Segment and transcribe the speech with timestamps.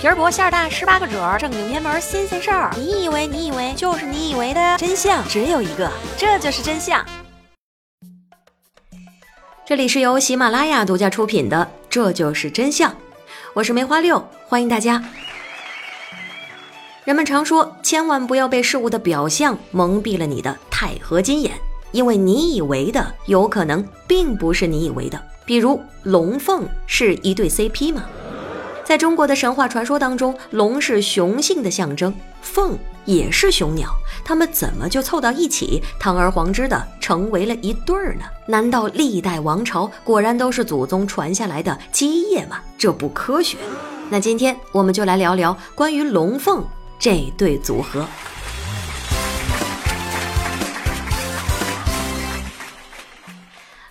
[0.00, 2.74] 皮儿薄馅儿大，十八个褶儿，正经偏门新鲜事儿。
[2.74, 7.04] 你以为你以为就是你以为的真相只有一个，这就是真相。
[9.66, 12.90] 这里是由喜马拉雅独家出品的《这就是真相》，
[13.52, 15.04] 我是梅花六，欢迎大家。
[17.04, 21.52] 人们常说，千万不要被事物的表象蒙蔽了你的钛合金眼，
[21.92, 25.22] 因为你以为的有可能并不是你以为的。
[25.44, 28.04] 比如龙凤是一对 CP 吗？
[28.84, 33.88] 在中国的神话传说当中，龙是雄性的象征，凤也是雄鸟，
[34.24, 38.24] 它们怎么就凑到一起，堂而皇之的成为了一对儿呢？
[38.46, 42.58] 难道历代王朝果然都是祖宗传下来的基业吗？
[42.76, 43.56] 这不科学。
[44.08, 46.64] 那今天我们就来聊聊关于龙凤
[46.98, 48.04] 这对组合。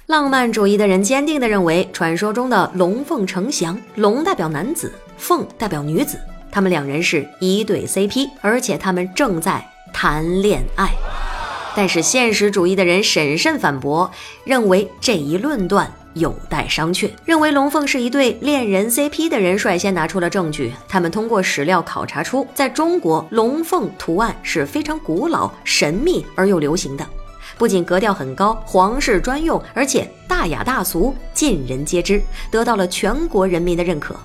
[0.10, 6.20] 浪漫主义的人坚定地认为，传说中的龙凤呈祥，龙代表男子，凤代表女子，
[6.52, 10.90] 他们两人是一对 CP，而且他们正在谈恋爱。
[11.76, 14.10] 但是现实主义的人审慎反驳，
[14.44, 17.12] 认为这一论断有待商榷。
[17.24, 27.06] 认为龙凤是一对恋人 CP 的人率先拿出了证据，他们通过史料考察出，在中国龙凤图案是非常古老、神秘而又流行的。
[27.60, 34.16] 不仅格调很高，皇室专用，而且大雅大俗，尽人皆知，得到了全国人民的认可。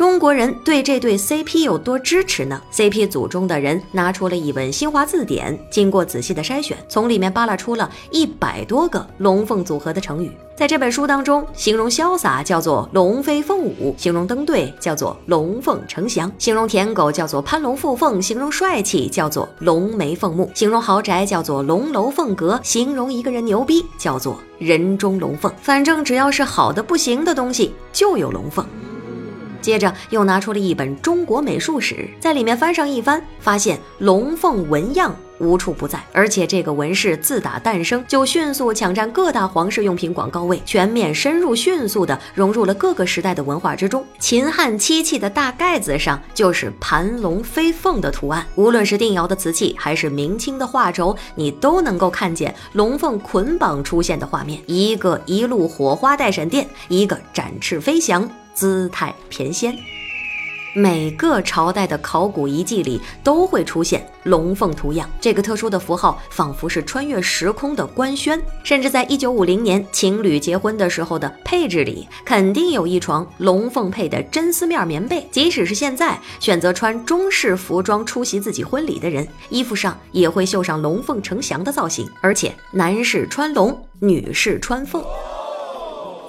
[0.00, 10.32] 中国人对这对 CP 有多支持呢？CP 组中的人拿出了一本新华字典，经过仔细的筛选，从里面扒拉出了一百多个龙凤组合的成语。
[10.56, 25.52] 在这本书当中，形容潇洒叫做龙飞凤舞，形容登对叫做龙凤呈祥，形容舔狗叫做攀龙附凤，形容帅气叫做龙眉凤目，形容豪宅叫做龙楼凤阁，形容一个人牛逼叫做人中龙凤。
[25.60, 28.64] 反正只要是好的不行的东西，就有龙凤。
[29.60, 44.04] 接着又拿出了一本中国美术史，在里面翻上一翻，发现龙凤纹样无处不在，而且这个纹饰自打诞生就迅速抢占各大皇室用品广告位，全面深入，迅速的融入了各个时代的文化之中。
[44.18, 58.28] 秦汉漆器的大盖子上就是盘龙飞凤的图案，无论是定窑的瓷器，还是明清的画轴，你都能够看见龙凤捆绑出现的画面，一个一路火花带闪电，一个展翅飞翔。
[58.54, 59.74] 姿态翩跹，
[60.74, 65.08] 每个朝代的考古遗迹里都会出现龙凤图样。
[65.20, 75.26] 这个特殊的符号仿佛是穿越时空的官宣，甚至在一九五零年情侣结婚的时候的配置里，肯定有一床龙凤配的真丝面棉被。
[75.32, 85.02] 即使是现在选择穿中式服装出席自己婚礼的人，衣服上也会绣上龙凤呈祥的造型，而且男士穿龙，女士穿凤。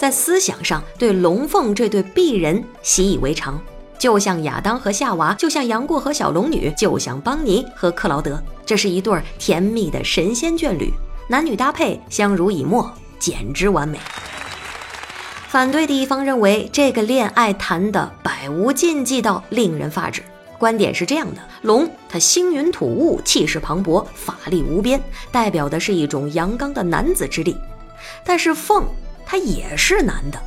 [0.01, 3.61] 在思想上对龙凤这对璧人习以为常，
[3.99, 10.91] 就像亚当和夏娃，就像杨过和小龙女，就像邦尼和克劳德，这是一对甜蜜的神仙眷侣，
[11.27, 13.99] 男女搭配相濡以沫，简直完美。
[15.47, 20.23] 反对的一方认为这个恋爱谈的百无禁忌到令人发指。
[20.57, 24.99] 观点是这样的：龙它星云吐雾，气势磅礴，法力无边，
[25.31, 27.55] 代表的是一种阳刚的男子之力，
[28.25, 28.83] 但是凤。
[29.31, 30.37] 它也是男的，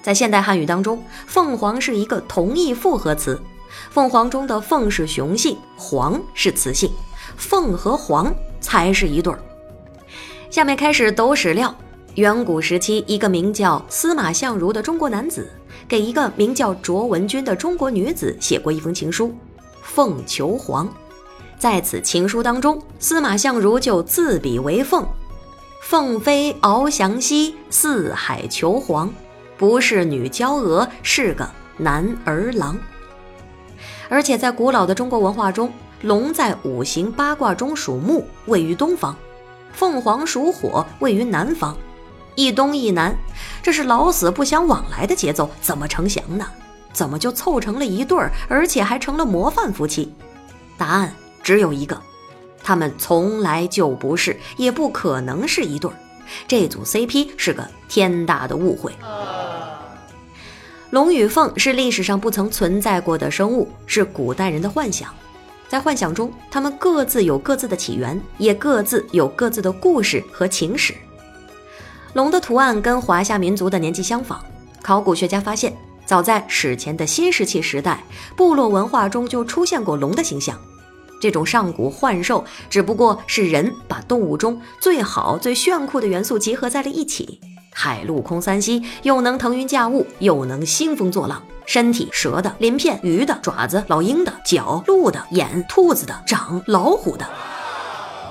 [0.00, 3.42] 在现代汉语当中，凤凰是一个同义复合词。
[3.90, 6.88] 凤凰中的凤是雄性，凰是雌性，
[7.36, 9.38] 凤和凰才是一对儿。
[10.48, 11.74] 下面开始抖史料。
[12.14, 15.50] 远古时期，一个名叫司马相如的中国男子，
[15.88, 19.26] 给一个名叫卓文君的中国女子写过一封情书，
[19.82, 20.86] 《凤求凰》。
[21.58, 25.04] 在此情书当中，司马相如就自比为凤。
[25.86, 29.12] 凤飞翱翔兮，四海求凰。
[29.58, 31.46] 不是女娇娥，是个
[31.76, 32.78] 男儿郎。
[34.08, 39.14] 而且在古老的中国文化中，龙在五行八卦中属木，位于东方；
[39.74, 41.76] 凤凰属火，位于南方。
[42.34, 43.14] 一东一南，
[43.62, 46.46] 这是老死不相往来的节奏，怎么成祥呢？
[46.94, 50.14] 怎么就凑成了一对儿，而且还成了模范夫妻？
[50.78, 52.00] 答案只有一个。
[52.64, 55.94] 他们从来就不是，也不可能是一对儿。
[56.48, 58.90] 这组 CP 是个天大的误会。
[60.90, 65.12] 龙与凤是历史上不曾存在过的生物，是古代人的幻想。
[65.68, 70.94] 在幻想中，他们各自有各自的起源，也各自有各自的故事和情史。
[72.12, 74.42] 龙的图案跟华夏民族的年纪相仿。
[74.82, 75.76] 考古学家发现，
[76.06, 78.04] 早在史前的新石器时代，
[78.36, 80.56] 部落文化中就出现过龙的形象。
[81.20, 87.40] 这种上古幻兽只不过是人把动物中最好、最炫酷的元素集合在了一起。
[87.72, 91.42] 海陆空三栖，又能腾云驾雾，又能兴风作浪。
[91.66, 97.26] 身体蛇的、鳞片鱼的、爪子老鹰的、脚鹿的、眼兔子的、掌老虎的。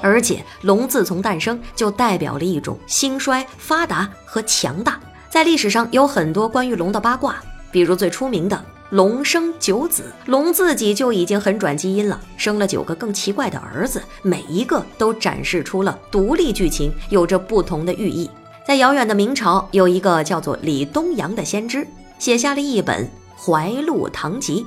[0.02, 5.00] 而且龙自从诞生就代表了一种兴衰、发达和强大。
[5.30, 7.36] 在历史上有很多关于龙的八卦，
[7.72, 18.30] 比如最出名的龙生九子，龙自己就已经很转基因了，生了九个更奇怪的儿子，每一个都展示出了独立剧情，有着不同的寓意。
[18.68, 21.88] 在遥远的明朝，有一个叫做李东阳的先知，
[22.20, 23.04] 写下了一本。
[23.36, 24.64] 《怀录堂集》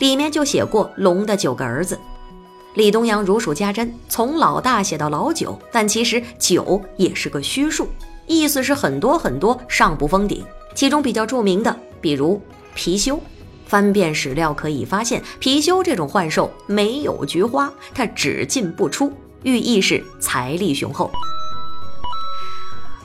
[0.00, 1.98] 里面就写过龙的九个儿子。
[2.74, 7.88] 李东阳如数家珍，从老大写到老九，但其实九也是个虚数，
[8.26, 10.44] 意思是很多很多，上不封顶。
[10.74, 12.38] 其中比较著名的，比如
[12.76, 13.18] 貔貅。
[13.72, 19.10] 翻遍史料可以发现，貔貅这种幻兽没有菊花，它只进不出，
[19.44, 21.10] 寓意是财力雄厚。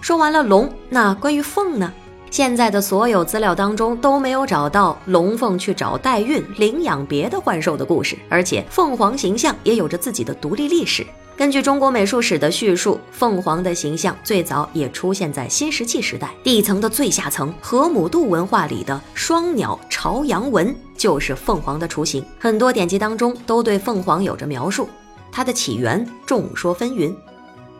[0.02, 1.94] 说完了龙，那关于凤呢？
[2.30, 11.08] 现在的所有资料当中都没有找到龙凤去找代孕、领养别的幻兽的故事，而且凤凰形象也有着自己的独立历史。
[11.38, 22.26] 根据中国美术史的叙述，凤凰的形象最早也出现在新石器时代，地层的最下层河姆渡文化里的双鸟朝阳纹就是凤凰的雏形。
[22.40, 24.90] 很多典籍当中都对凤凰有着描述，
[25.32, 27.12] 它的起源众说纷纭。《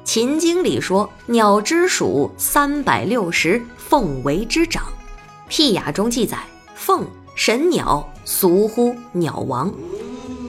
[0.04, 4.84] 秦经》里说：“鸟之属三百六十，凤为之长。”
[5.50, 6.38] 《辟雅》中记载
[6.76, 9.74] ：“凤神鸟，俗呼鸟王，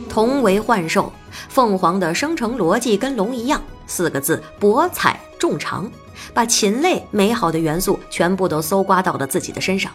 [0.08, 1.12] 同为幻兽。
[1.48, 5.88] 凤凰的生成逻辑跟龙一样，四个字：博采众长，
[6.32, 9.92] 把禽类美好的元素全部都搜刮到了自己的身上。”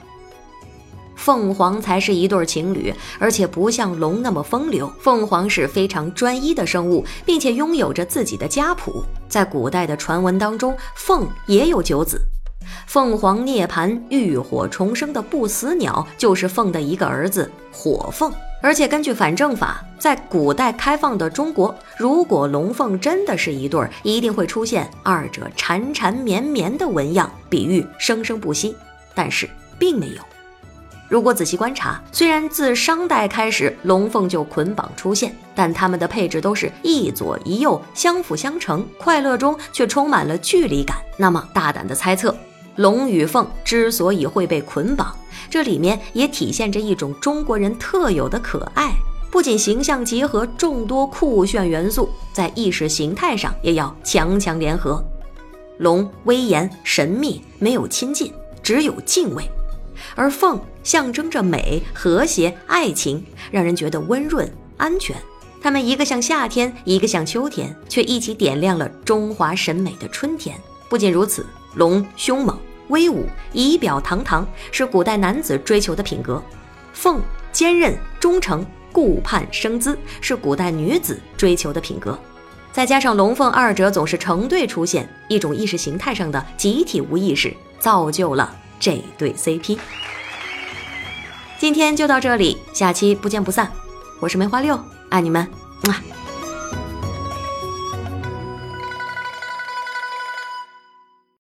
[1.16, 4.92] 凤凰才是一对情侣，而且不像龙那么风流。
[5.00, 9.04] 凤凰是非常专一的生物，并且拥有着自己的家谱。
[9.30, 12.22] 在古代的传闻当中，凤也有九子。
[12.88, 18.32] 凤凰涅槃、浴火重生的不死鸟，就是凤的一个儿子火凤。
[18.64, 28.74] 而且根据反正法，在古代开放的中国，如果龙凤真的是一对儿，一定会出现二者缠缠绵绵的纹样，比喻生生不息。
[29.14, 30.22] 但是并没有。
[31.10, 40.96] 如果仔细观察，虽然自商代开始龙凤就捆绑出现，但它们的配置都是一左一右，相辅相成，快乐中却充满了距离感。
[41.18, 42.34] 那么大胆的猜测，
[42.78, 45.14] 龙与凤之所以会被捆绑，
[45.50, 48.94] 这里面也体现着一种中国人特有的可爱。
[49.32, 55.04] 不仅形象结合众多酷炫元素，在意识形态上也要强强联合。
[55.80, 58.32] 龙威严神秘，没有亲近，
[58.62, 59.44] 只有敬畏。
[60.16, 64.48] 而凤象征着美、和谐、爱情，让人觉得温润、
[64.78, 65.16] 安全。
[65.62, 70.56] 它们一个像夏天，一个像秋天，却一起点亮了中华审美的春天。
[70.90, 72.56] 不仅如此，龙凶猛、
[72.90, 76.42] 威武、仪表堂堂，是古代男子追求的品格；
[76.94, 77.22] 凤
[77.52, 82.18] 坚韧、忠诚、顾盼生姿，是古代女子追求的品格。
[82.72, 88.56] 再加上龙凤二者总是成对出现，一种意识形态上的集体无意识，造就了。
[88.80, 89.78] 这对 CP，
[91.58, 93.72] 今天就到这里，下期不见不散。
[94.20, 94.78] 我是梅花六，
[95.10, 95.48] 爱你们，
[95.84, 96.23] 么。